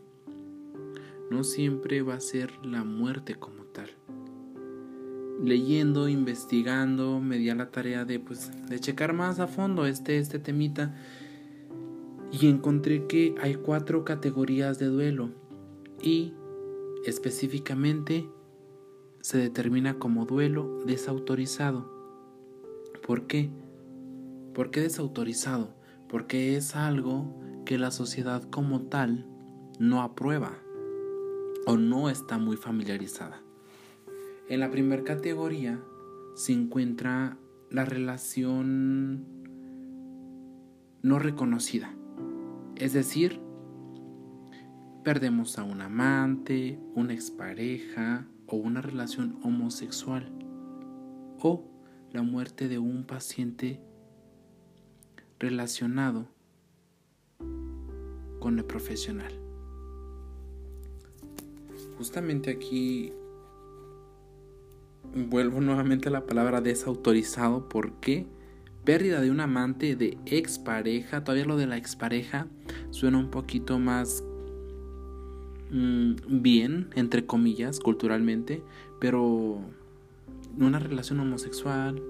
No 1.29 1.43
siempre 1.43 2.01
va 2.01 2.15
a 2.15 2.19
ser 2.19 2.51
la 2.65 2.83
muerte 2.83 3.35
como 3.35 3.60
leyendo, 5.43 6.07
investigando, 6.07 7.19
me 7.19 7.37
di 7.37 7.49
a 7.49 7.55
la 7.55 7.71
tarea 7.71 8.05
de 8.05 8.19
pues 8.19 8.51
de 8.69 8.79
checar 8.79 9.13
más 9.13 9.39
a 9.39 9.47
fondo 9.47 9.85
este 9.85 10.17
este 10.17 10.39
temita 10.39 10.95
y 12.31 12.47
encontré 12.47 13.07
que 13.07 13.35
hay 13.41 13.55
cuatro 13.55 14.05
categorías 14.05 14.79
de 14.79 14.85
duelo 14.85 15.29
y 16.01 16.33
específicamente 17.05 18.29
se 19.21 19.37
determina 19.37 19.99
como 19.99 20.25
duelo 20.25 20.83
desautorizado. 20.85 21.91
¿Por 23.05 23.27
qué? 23.27 23.49
¿Por 24.53 24.71
qué 24.71 24.81
desautorizado? 24.81 25.75
Porque 26.07 26.55
es 26.55 26.75
algo 26.75 27.39
que 27.65 27.77
la 27.77 27.91
sociedad 27.91 28.43
como 28.49 28.83
tal 28.83 29.25
no 29.79 30.01
aprueba 30.01 30.57
o 31.65 31.77
no 31.77 32.09
está 32.09 32.37
muy 32.37 32.57
familiarizada. 32.57 33.40
En 34.51 34.59
la 34.59 34.69
primera 34.69 35.01
categoría 35.05 35.81
se 36.35 36.51
encuentra 36.51 37.37
la 37.69 37.85
relación 37.85 39.25
no 41.01 41.19
reconocida. 41.19 41.95
Es 42.75 42.91
decir, 42.91 43.39
perdemos 45.05 45.57
a 45.57 45.63
un 45.63 45.79
amante, 45.79 46.77
una 46.95 47.13
expareja 47.13 48.27
o 48.45 48.57
una 48.57 48.81
relación 48.81 49.39
homosexual. 49.41 50.29
O 51.39 51.63
la 52.11 52.21
muerte 52.21 52.67
de 52.67 52.77
un 52.77 53.05
paciente 53.05 53.79
relacionado 55.39 56.27
con 58.41 58.59
el 58.59 58.65
profesional. 58.65 59.31
Justamente 61.97 62.51
aquí 62.51 63.13
vuelvo 65.15 65.61
nuevamente 65.61 66.09
a 66.09 66.11
la 66.11 66.25
palabra 66.25 66.61
desautorizado. 66.61 67.67
¿Por 67.67 67.93
qué? 67.99 68.27
Pérdida 68.83 69.21
de 69.21 69.31
un 69.31 69.39
amante, 69.39 69.95
de 69.95 70.17
expareja. 70.25 71.23
Todavía 71.23 71.45
lo 71.45 71.57
de 71.57 71.67
la 71.67 71.77
expareja 71.77 72.47
suena 72.89 73.17
un 73.17 73.29
poquito 73.29 73.79
más 73.79 74.23
mm, 75.71 76.41
bien, 76.41 76.89
entre 76.95 77.25
comillas, 77.25 77.79
culturalmente. 77.79 78.63
Pero 78.99 79.61
una 80.57 80.79
relación 80.79 81.19
homosexual. 81.19 82.01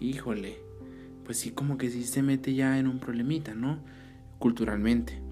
Híjole. 0.00 0.58
pues 1.24 1.38
sí, 1.38 1.52
como 1.52 1.78
que 1.78 1.88
sí 1.88 2.04
se 2.04 2.22
mete 2.22 2.54
ya 2.54 2.78
en 2.78 2.86
un 2.86 2.98
problemita, 2.98 3.54
¿no? 3.54 3.78
Culturalmente. 4.38 5.22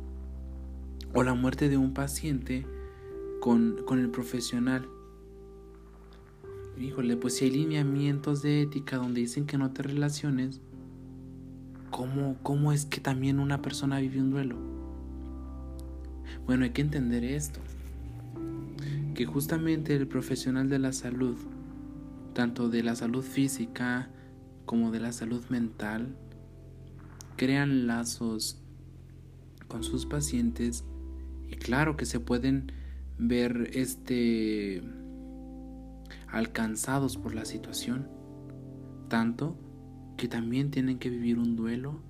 O 1.12 1.22
la 1.22 1.34
muerte 1.34 1.68
de 1.68 1.76
un 1.76 1.92
paciente 1.92 2.64
con, 3.40 3.82
con 3.84 3.98
el 3.98 4.08
profesional. 4.08 4.88
Híjole, 6.78 7.16
pues 7.16 7.36
si 7.36 7.44
hay 7.44 7.50
lineamientos 7.50 8.42
de 8.42 8.62
ética 8.62 8.96
donde 8.96 9.20
dicen 9.20 9.46
que 9.46 9.58
no 9.58 9.70
te 9.70 9.82
relaciones, 9.82 10.60
¿cómo, 11.90 12.36
cómo 12.42 12.72
es 12.72 12.86
que 12.86 13.00
también 13.00 13.38
una 13.38 13.62
persona 13.62 13.98
vive 14.00 14.20
un 14.20 14.30
duelo? 14.30 14.56
Bueno, 16.46 16.64
hay 16.64 16.70
que 16.70 16.82
entender 16.82 17.24
esto. 17.24 17.60
Que 19.14 19.26
justamente 19.26 19.94
el 19.94 20.08
profesional 20.08 20.68
de 20.68 20.78
la 20.78 20.92
salud, 20.92 21.36
tanto 22.32 22.68
de 22.68 22.82
la 22.82 22.96
salud 22.96 23.22
física 23.22 24.10
como 24.64 24.90
de 24.90 25.00
la 25.00 25.12
salud 25.12 25.44
mental, 25.50 26.16
crean 27.36 27.86
lazos 27.86 28.58
con 29.68 29.84
sus 29.84 30.06
pacientes 30.06 30.84
y 31.48 31.56
claro 31.56 31.96
que 31.96 32.06
se 32.06 32.20
pueden 32.20 32.72
ver 33.18 33.70
este 33.74 34.82
alcanzados 36.32 37.18
por 37.18 37.34
la 37.34 37.44
situación, 37.44 38.08
tanto 39.08 39.56
que 40.16 40.28
también 40.28 40.70
tienen 40.70 40.98
que 40.98 41.10
vivir 41.10 41.38
un 41.38 41.56
duelo, 41.56 42.02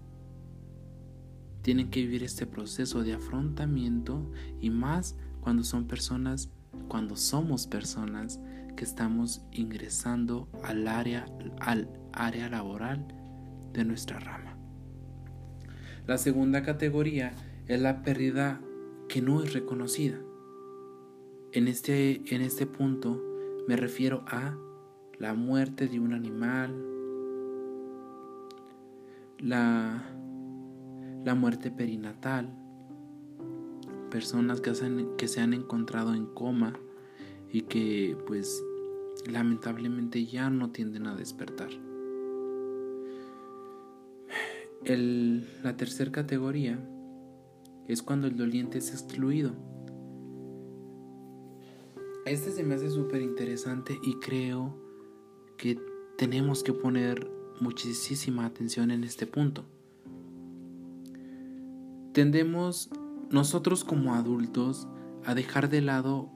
tienen 1.63 1.91
que 1.91 2.01
vivir 2.01 2.23
este 2.23 2.47
proceso 2.47 3.03
de 3.03 3.15
afrontamiento 3.15 4.31
y 4.61 4.71
más 4.71 5.17
cuando 5.41 5.65
son 5.65 5.87
personas, 5.87 6.51
cuando 6.89 7.17
somos 7.17 7.67
personas 7.67 8.41
que 8.77 8.85
estamos 8.85 9.45
ingresando 9.51 10.49
al 10.63 10.87
área, 10.87 11.27
al 11.61 11.89
área 12.13 12.49
laboral 12.49 13.07
de 13.73 13.85
nuestra 13.85 14.21
rama. 14.21 14.57
La 16.07 16.19
segunda 16.19 16.63
categoría 16.63 17.33
es 17.67 17.81
la 17.81 18.03
pérdida 18.03 18.61
que 19.09 19.21
no 19.21 19.43
es 19.43 19.53
reconocida. 19.53 20.19
En 21.53 21.69
este, 21.69 22.35
en 22.35 22.41
este 22.41 22.67
punto 22.67 23.32
me 23.67 23.77
refiero 23.77 24.25
a 24.27 24.57
la 25.19 25.35
muerte 25.35 25.89
de 25.89 26.01
un 26.01 26.13
animal, 26.13 26.75
la, 29.39 30.03
la 31.25 31.35
muerte 31.35 31.71
perinatal, 31.71 32.53
personas 34.11 34.61
que, 34.61 34.73
que 35.17 35.29
se 35.29 35.41
han 35.41 35.55
encontrado 35.55 36.15
en 36.15 36.27
coma 36.27 36.73
y 37.51 37.63
que 37.63 38.17
pues 38.27 38.63
lamentablemente 39.31 40.27
ya 40.27 40.51
no 40.51 40.71
tienden 40.71 41.07
a 41.07 41.15
despertar. 41.15 41.71
la 44.85 45.77
tercera 45.77 46.11
categoría 46.11 46.77
es 47.87 48.03
cuando 48.03 48.27
el 48.27 48.37
doliente 48.37 48.79
es 48.79 48.91
excluido. 48.93 49.53
Este 52.25 52.53
se 52.53 52.63
me 52.63 52.77
hace 52.77 52.89
súper 52.89 53.21
interesante 53.21 53.99
y 54.01 54.15
creo 54.15 54.79
que 55.57 55.77
tenemos 56.17 56.63
que 56.63 56.73
poner 56.73 57.29
muchísima 57.61 58.47
atención 58.47 58.93
en 58.93 59.03
este 59.03 59.27
punto. 59.27 59.65
Tendemos 62.13 62.91
nosotros 63.31 63.83
como 63.83 64.15
adultos 64.15 64.87
a 65.25 65.35
dejar 65.35 65.69
de 65.69 65.81
lado 65.81 66.31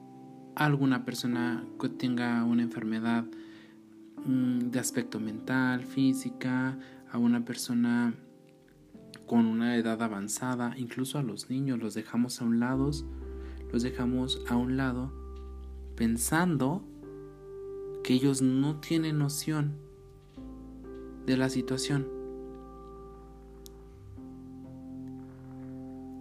a 0.56 0.64
alguna 0.64 1.04
persona 1.04 1.64
que 1.80 1.88
tenga 1.88 2.42
una 2.42 2.64
enfermedad 2.64 3.24
mm, 4.24 4.70
de 4.70 4.80
aspecto 4.80 5.20
mental, 5.20 5.84
física, 5.84 6.80
a 7.12 7.18
una 7.18 7.44
persona 7.44 8.12
con 9.24 9.46
una 9.46 9.76
edad 9.76 10.02
avanzada, 10.02 10.74
incluso 10.76 11.18
a 11.18 11.22
los 11.22 11.48
niños 11.48 11.78
los 11.78 11.94
dejamos 11.94 12.42
a 12.42 12.44
un 12.44 12.58
lado, 12.58 12.90
los 13.72 13.82
dejamos 13.84 14.42
a 14.48 14.56
un 14.56 14.76
lado 14.76 15.25
pensando 15.96 16.84
que 18.04 18.12
ellos 18.12 18.42
no 18.42 18.78
tienen 18.80 19.18
noción 19.18 19.72
de 21.24 21.36
la 21.36 21.48
situación. 21.48 22.06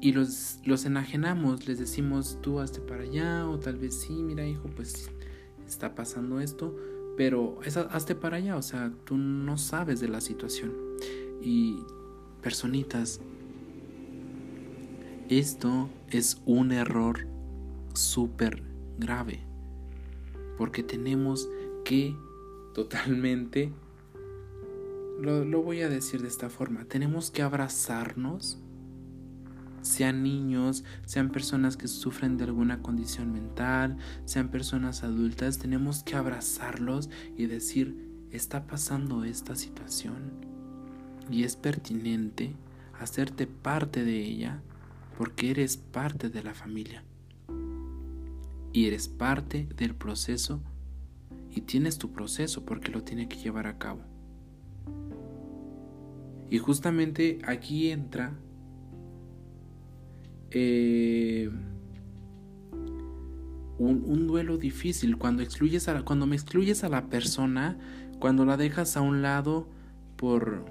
Y 0.01 0.13
los, 0.13 0.59
los 0.65 0.85
enajenamos, 0.85 1.67
les 1.67 1.79
decimos 1.79 2.39
tú 2.41 2.59
hazte 2.59 2.79
para 2.79 3.03
allá 3.03 3.47
o 3.47 3.59
tal 3.59 3.77
vez 3.77 3.95
sí, 3.95 4.13
mira 4.13 4.47
hijo, 4.47 4.69
pues 4.75 5.11
está 5.67 5.93
pasando 5.95 6.39
esto, 6.39 6.75
pero 7.17 7.59
hazte 7.91 8.15
para 8.15 8.37
allá, 8.37 8.55
o 8.55 8.61
sea, 8.61 8.91
tú 9.03 9.17
no 9.17 9.57
sabes 9.57 9.99
de 9.99 10.07
la 10.07 10.21
situación. 10.21 10.73
Y 11.41 11.79
personitas, 12.41 13.19
esto 15.27 15.89
es 16.09 16.41
un 16.45 16.71
error 16.71 17.27
súper 17.93 18.61
grave 18.99 19.54
porque 20.57 20.83
tenemos 20.83 21.49
que 21.83 22.15
totalmente, 22.73 23.71
lo, 25.19 25.61
voy 25.61 25.81
a 25.81 25.89
decir 25.89 26.21
de 26.21 26.27
esta 26.27 26.49
forma, 26.49 26.85
tenemos 26.85 27.31
que 27.31 27.41
abrazarnos, 27.41 28.59
sean 29.81 30.23
niños, 30.23 30.83
sean 31.05 31.29
personas 31.29 31.77
que 31.77 31.87
sufren 31.87 32.37
de 32.37 32.43
alguna 32.45 32.81
condición 32.81 33.31
mental, 33.31 33.97
sean 34.25 34.49
personas 34.49 35.03
adultas, 35.03 35.59
tenemos 35.59 36.03
que 36.03 36.15
abrazarlos 36.15 37.09
y 37.37 37.45
decir, 37.45 37.95
está 38.31 38.67
pasando 38.67 39.23
esta 39.23 39.55
situación 39.55 40.33
y 41.29 41.43
es 41.43 41.55
pertinente 41.55 42.55
hacerte 42.99 43.47
parte 43.47 44.03
de 44.03 44.19
ella 44.21 44.61
porque 45.17 45.51
eres 45.51 45.77
parte 45.77 46.29
de 46.29 46.43
la 46.43 46.53
familia 46.53 47.03
y 48.75 48.87
eres 48.87 49.07
parte 49.07 49.69
del 49.77 49.95
proceso 49.95 50.61
y 51.49 51.61
tienes 51.61 51.97
tu 51.97 52.11
proceso 52.11 52.65
porque 52.65 52.91
lo 52.91 53.03
tiene 53.03 53.29
que 53.29 53.37
llevar 53.37 53.67
a 53.67 53.77
cabo. 53.77 54.01
Y 56.49 56.57
justamente 56.57 57.39
aquí 57.47 57.89
entra 57.89 58.37
eh, 60.51 61.49
un, 63.77 64.27
duelo 64.27 64.57
difícil 64.57 65.17
cuando 65.17 65.41
excluyes 65.41 65.87
a 65.87 66.03
cuando 66.03 66.27
me 66.27 66.35
excluyes 66.35 66.83
a 66.83 66.89
la 66.89 67.07
persona, 67.07 67.77
cuando 68.19 68.43
la 68.43 68.57
dejas 68.57 68.97
a 68.97 69.01
un 69.01 69.21
lado 69.21 69.69
por 70.17 70.65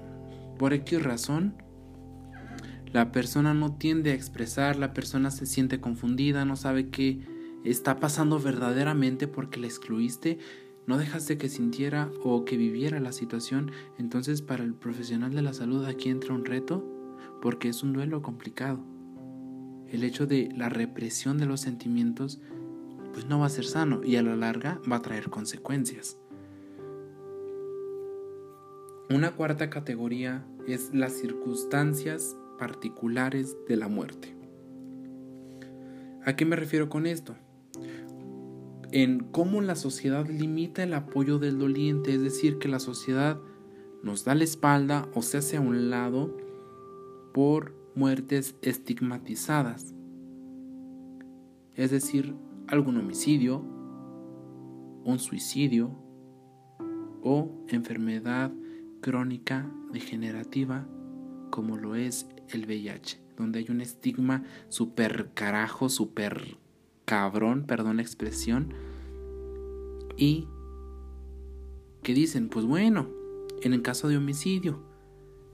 por 0.59 0.73
X 0.73 1.01
razón, 1.01 1.55
la 2.93 3.11
persona 3.11 3.55
no 3.55 3.73
tiende 3.77 4.11
a 4.11 4.13
expresar, 4.13 4.75
la 4.75 4.93
persona 4.93 5.31
se 5.31 5.47
siente 5.47 5.81
confundida, 5.81 6.45
no 6.45 6.55
sabe 6.55 6.89
qué 6.89 7.33
está 7.65 7.99
pasando 7.99 8.39
verdaderamente 8.39 9.27
porque 9.27 9.59
la 9.59 9.67
excluiste, 9.67 10.37
no 10.87 10.97
dejaste 10.97 11.37
que 11.37 11.49
sintiera 11.49 12.11
o 12.23 12.45
que 12.45 12.57
viviera 12.57 12.99
la 12.99 13.11
situación, 13.11 13.71
entonces 13.97 14.41
para 14.41 14.63
el 14.63 14.75
profesional 14.75 15.33
de 15.33 15.41
la 15.41 15.53
salud 15.53 15.85
aquí 15.85 16.09
entra 16.09 16.33
un 16.33 16.45
reto 16.45 16.85
porque 17.41 17.69
es 17.69 17.83
un 17.83 17.93
duelo 17.93 18.21
complicado. 18.21 18.79
El 19.89 20.03
hecho 20.03 20.27
de 20.27 20.49
la 20.55 20.69
represión 20.69 21.37
de 21.37 21.45
los 21.45 21.61
sentimientos 21.61 22.39
pues 23.13 23.25
no 23.27 23.39
va 23.39 23.47
a 23.47 23.49
ser 23.49 23.65
sano 23.65 24.01
y 24.03 24.17
a 24.17 24.21
la 24.21 24.35
larga 24.35 24.79
va 24.89 24.97
a 24.97 25.01
traer 25.01 25.29
consecuencias. 25.29 26.17
Una 29.09 29.31
cuarta 29.35 29.69
categoría 29.69 30.45
es 30.67 30.93
las 30.93 31.13
circunstancias 31.13 32.35
particulares 32.57 33.55
de 33.67 33.77
la 33.77 33.87
muerte. 33.87 34.35
¿A 36.25 36.35
qué 36.35 36.43
me 36.43 36.55
refiero 36.55 36.89
con 36.89 37.05
esto? 37.05 37.35
En 38.91 39.19
cómo 39.19 39.61
la 39.61 39.75
sociedad 39.75 40.27
limita 40.27 40.83
el 40.83 40.93
apoyo 40.93 41.39
del 41.39 41.59
doliente, 41.59 42.13
es 42.13 42.21
decir, 42.21 42.59
que 42.59 42.67
la 42.67 42.79
sociedad 42.79 43.39
nos 44.03 44.23
da 44.23 44.35
la 44.35 44.43
espalda 44.43 45.09
o 45.13 45.21
se 45.21 45.37
hace 45.37 45.57
a 45.57 45.61
un 45.61 45.89
lado 45.89 46.37
por 47.33 47.75
muertes 47.95 48.55
estigmatizadas, 48.61 49.93
es 51.73 51.91
decir, 51.91 52.35
algún 52.67 52.97
homicidio, 52.97 53.59
un 55.03 55.19
suicidio 55.19 55.91
o 57.21 57.49
enfermedad 57.67 58.51
crónica 59.01 59.69
degenerativa 59.91 60.87
como 61.49 61.77
lo 61.77 61.95
es 61.95 62.27
el 62.49 62.65
VIH, 62.65 63.21
donde 63.37 63.59
hay 63.59 63.65
un 63.69 63.81
estigma 63.81 64.43
super 64.69 65.31
carajo, 65.33 65.89
super 65.89 66.57
cabrón, 67.05 67.65
perdón 67.65 67.97
la 67.97 68.01
expresión, 68.01 68.73
y 70.17 70.47
que 72.03 72.13
dicen, 72.13 72.49
pues 72.49 72.65
bueno, 72.65 73.09
en 73.61 73.73
el 73.73 73.81
caso 73.81 74.07
de 74.07 74.17
homicidio, 74.17 74.79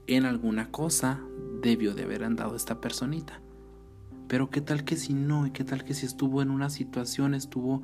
en 0.06 0.24
alguna 0.24 0.70
cosa 0.70 1.20
debió 1.62 1.94
de 1.94 2.02
haber 2.02 2.24
andado 2.24 2.56
esta 2.56 2.80
personita. 2.80 3.40
Pero 4.28 4.50
qué 4.50 4.60
tal 4.60 4.84
que 4.84 4.96
si 4.96 5.14
no, 5.14 5.46
y 5.46 5.50
qué 5.50 5.64
tal 5.64 5.84
que 5.84 5.94
si 5.94 6.06
estuvo 6.06 6.42
en 6.42 6.50
una 6.50 6.70
situación, 6.70 7.34
estuvo 7.34 7.82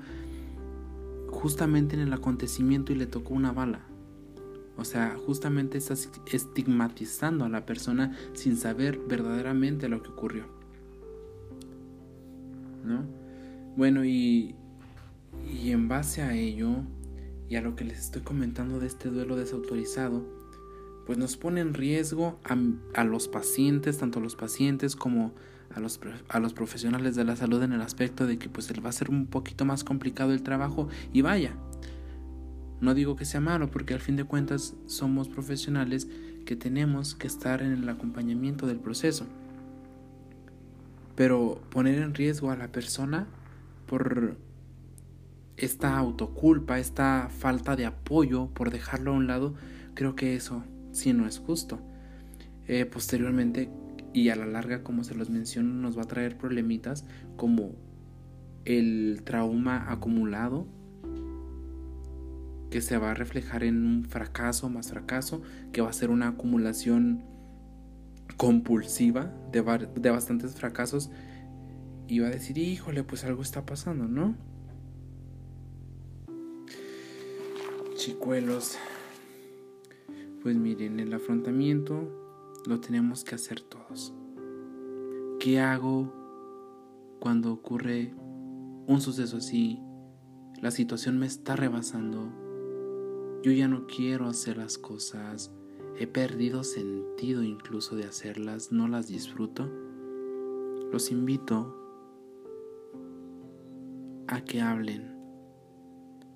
justamente 1.31 1.95
en 1.95 2.01
el 2.01 2.13
acontecimiento 2.13 2.93
y 2.93 2.97
le 2.97 3.07
tocó 3.07 3.35
una 3.35 3.53
bala. 3.53 3.81
O 4.77 4.85
sea, 4.85 5.17
justamente 5.27 5.77
estás 5.77 6.11
estigmatizando 6.27 7.45
a 7.45 7.49
la 7.49 7.67
persona 7.67 8.17
sin 8.33 8.57
saber 8.57 8.99
verdaderamente 8.99 9.89
lo 9.89 10.03
que 10.03 10.11
ocurrió. 10.11 10.47
¿No? 12.85 13.18
Bueno, 13.77 14.05
y, 14.05 14.55
y 15.63 15.71
en 15.71 15.89
base 15.89 16.23
a 16.23 16.35
ello, 16.35 16.83
y 17.49 17.57
a 17.57 17.63
lo 17.63 17.75
que 17.77 17.85
les 17.85 17.99
estoy 17.99 18.23
comentando 18.23 18.79
de 18.79 18.87
este 18.87 19.09
duelo 19.09 19.37
desautorizado, 19.37 20.25
pues 21.07 21.17
nos 21.17 21.39
pone 21.39 21.63
en 21.63 21.73
riesgo 21.73 22.39
a, 22.45 23.05
los 23.05 23.29
pacientes, 23.29 23.97
tanto 23.97 24.19
a 24.19 24.23
los 24.23 24.37
pacientes 24.37 24.95
como 24.95 25.33
a 25.75 25.81
los, 25.81 25.99
a 26.29 26.39
los 26.39 26.53
profesionales 26.53 27.17
de 27.17 27.25
la 27.25 27.35
salud 27.35 27.63
en 27.63 27.73
el 27.73 27.81
aspecto 27.81 28.27
de 28.27 28.39
que 28.39 28.51
pues 28.51 28.71
va 28.85 28.91
a 28.91 28.93
ser 28.93 29.09
un 29.09 29.27
poquito 29.27 29.65
más 29.65 29.85
complicado 29.85 30.33
el 30.33 30.43
trabajo 30.43 30.89
y 31.13 31.23
vaya, 31.23 31.55
no 32.83 32.93
digo 32.93 33.17
que 33.17 33.25
sea 33.25 33.41
malo 33.41 33.71
porque 33.71 33.95
al 33.95 34.01
fin 34.01 34.17
de 34.17 34.25
cuentas 34.25 34.75
somos 34.87 35.31
profesionales 35.31 36.09
que 36.45 36.57
tenemos 36.57 37.15
que 37.15 37.27
estar 37.27 37.63
en 37.63 37.73
el 37.73 37.89
acompañamiento 37.89 38.67
del 38.67 38.79
proceso. 38.79 39.25
Pero 41.17 41.61
poner 41.71 42.03
en 42.03 42.15
riesgo 42.15 42.51
a 42.51 42.57
la 42.57 42.71
persona 42.71 43.27
por 43.89 44.37
esta 45.57 45.99
autoculpa, 45.99 46.79
esta 46.79 47.29
falta 47.31 47.75
de 47.75 47.87
apoyo, 47.87 48.49
por 48.55 48.71
dejarlo 48.71 49.11
a 49.11 49.15
un 49.15 49.27
lado, 49.27 49.55
creo 49.95 50.15
que 50.15 50.37
eso 50.37 50.63
sí 50.93 51.13
no 51.13 51.27
es 51.27 51.41
justo. 51.41 51.81
Eh, 52.69 52.85
posteriormente 52.85 53.71
y 54.13 54.29
a 54.29 54.37
la 54.37 54.47
larga, 54.47 54.85
como 54.85 55.03
se 55.03 55.17
los 55.17 55.31
menciono, 55.31 55.75
nos 55.75 55.99
va 55.99 56.03
a 56.03 56.07
traer 56.07 56.39
problemitas 56.39 57.05
como 57.37 57.73
el 58.65 59.23
trauma 59.25 59.91
acumulado 59.91 60.67
que 62.71 62.83
se 62.83 62.99
va 62.99 63.13
a 63.13 63.15
reflejar 63.15 63.65
en 63.65 63.85
un 63.85 64.05
fracaso 64.05 64.69
más 64.69 64.91
fracaso, 64.91 65.43
que 65.73 65.81
va 65.81 65.89
a 65.89 65.93
ser 65.95 66.11
una 66.11 66.29
acumulación 66.29 67.25
compulsiva 68.37 69.33
de, 69.51 69.89
de 69.97 70.11
bastantes 70.11 70.55
fracasos 70.55 71.11
y 72.09 72.21
va 72.21 72.29
a 72.29 72.31
decir, 72.31 72.57
híjole, 72.57 73.05
pues 73.05 73.25
algo 73.25 73.43
está 73.43 73.67
pasando, 73.67 74.09
¿no? 74.09 74.35
Chicuelos, 77.97 78.79
pues 80.43 80.57
miren, 80.57 81.01
el 81.01 81.13
afrontamiento 81.13 82.09
lo 82.67 82.81
tenemos 82.81 83.25
que 83.25 83.35
hacer 83.35 83.61
todos. 83.61 84.15
¿Qué 85.39 85.61
hago 85.61 86.15
cuando 87.21 87.53
ocurre 87.53 88.15
un 88.87 89.01
suceso 89.03 89.37
así? 89.37 89.79
La 90.63 90.71
situación 90.71 91.19
me 91.19 91.27
está 91.27 91.57
rebasando. 91.57 92.33
Yo 93.43 93.53
ya 93.53 93.69
no 93.69 93.87
quiero 93.87 94.29
hacer 94.29 94.57
las 94.57 94.79
cosas. 94.79 95.53
He 95.99 96.07
perdido 96.07 96.65
sentido 96.65 97.43
incluso 97.43 97.97
de 97.97 98.05
hacerlas. 98.05 98.73
No 98.73 98.89
las 98.89 99.09
disfruto. 99.09 99.71
Los 100.91 101.11
invito 101.11 101.78
a 104.29 104.43
que 104.43 104.61
hablen, 104.61 105.17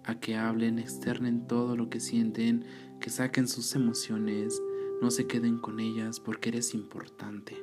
a 0.05 0.19
que 0.19 0.37
hablen, 0.37 0.79
externen 0.79 1.47
todo 1.47 1.77
lo 1.77 1.91
que 1.91 2.01
sienten, 2.01 2.65
que 3.01 3.11
saquen 3.11 3.47
sus 3.47 3.75
emociones, 3.75 4.61
no 5.03 5.11
se 5.11 5.27
queden 5.27 5.59
con 5.59 5.79
ellas 5.79 6.19
porque 6.19 6.49
eres 6.49 6.75
importante. 6.75 7.55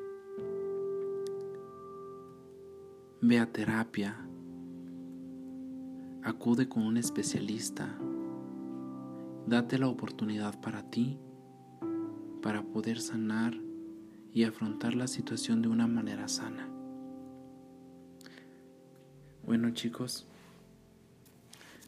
Ve 3.21 3.39
a 3.39 3.51
terapia, 3.51 4.17
acude 6.23 6.69
con 6.69 6.83
un 6.83 6.97
especialista, 6.97 7.97
date 9.47 9.79
la 9.79 9.87
oportunidad 9.87 10.61
para 10.61 10.91
ti, 10.91 11.17
para 12.43 12.61
poder 12.61 13.01
sanar 13.01 13.59
y 14.31 14.43
afrontar 14.43 14.93
la 14.93 15.07
situación 15.07 15.63
de 15.63 15.69
una 15.69 15.87
manera 15.87 16.27
sana. 16.27 16.78
Bueno 19.49 19.71
chicos, 19.71 20.27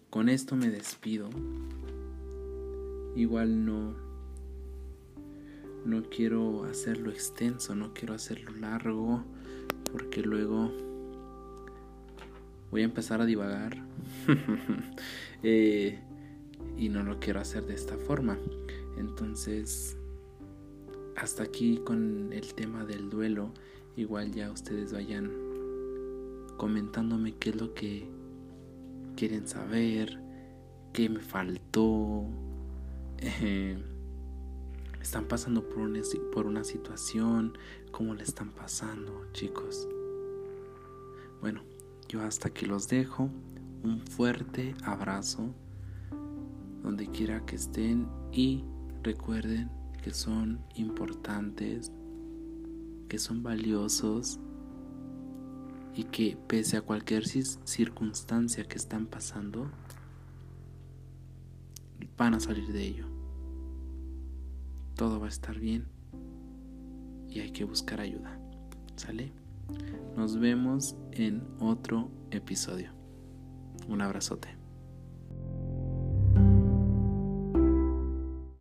con 0.10 0.30
esto 0.30 0.56
me 0.56 0.72
despido. 0.72 1.30
Igual 3.16 3.64
no 3.68 3.94
no 5.86 6.02
quiero 6.10 6.64
hacerlo 6.64 7.12
extenso, 7.12 7.76
no 7.76 7.94
quiero 7.94 8.16
hacerlo 8.16 8.52
largo 8.56 9.24
porque 9.92 10.24
luego 10.24 10.72
voy 12.72 12.82
a 12.82 12.86
empezar 12.86 13.22
a 13.22 13.28
divagar 13.28 13.78
eh, 15.44 16.00
y 16.80 16.90
no 16.90 17.04
lo 17.04 17.20
quiero 17.20 17.42
hacer 17.42 17.68
de 17.68 17.76
esta 17.76 17.96
forma. 17.96 18.40
Entonces, 18.98 19.96
hasta 21.16 21.44
aquí 21.44 21.80
con 21.86 22.34
el 22.34 22.56
tema 22.56 22.86
del 22.86 23.12
duelo, 23.12 23.54
igual 23.96 24.32
ya 24.32 24.50
ustedes 24.50 24.94
vayan 24.94 25.41
comentándome 26.62 27.34
qué 27.38 27.50
es 27.50 27.56
lo 27.56 27.74
que 27.74 28.08
quieren 29.16 29.48
saber, 29.48 30.22
qué 30.94 31.10
me 31.10 31.20
faltó. 31.20 32.28
Eh, 33.18 33.84
están 35.02 35.28
pasando 35.28 35.68
por 35.68 35.80
una, 35.80 36.00
por 36.32 36.46
una 36.46 36.64
situación, 36.64 37.58
cómo 37.90 38.14
le 38.14 38.22
están 38.22 38.52
pasando, 38.52 39.26
chicos. 39.34 39.88
Bueno, 41.42 41.64
yo 42.08 42.22
hasta 42.22 42.50
aquí 42.50 42.68
los 42.68 42.88
dejo. 42.88 43.32
Un 43.82 44.00
fuerte 44.00 44.76
abrazo 44.84 45.56
donde 46.84 47.08
quiera 47.08 47.44
que 47.44 47.56
estén 47.56 48.08
y 48.32 48.64
recuerden 49.02 49.72
que 50.04 50.14
son 50.14 50.64
importantes, 50.76 51.92
que 53.10 53.18
son 53.18 53.42
valiosos 53.42 54.40
y 55.96 56.06
que 56.06 56.38
pese 56.48 56.78
a 56.78 56.82
cualquier 56.82 57.28
circunstancia 57.28 58.64
que 58.66 58.78
están 58.78 59.08
pasando, 59.08 59.70
van 62.18 62.34
a 62.34 62.40
salir 62.40 62.72
de 62.72 62.84
ello. 62.84 63.06
Todo 64.96 65.20
va 65.20 65.26
a 65.26 65.30
estar 65.30 65.60
bien 65.60 65.88
y 67.28 67.40
hay 67.40 67.52
que 67.52 67.64
buscar 67.64 68.00
ayuda. 68.00 68.40
¿Sale? 68.96 69.32
Nos 70.16 70.38
vemos 70.40 70.96
en 71.12 71.44
otro 71.60 72.12
episodio. 72.30 72.92
Un 73.88 74.02
abrazote. 74.02 74.61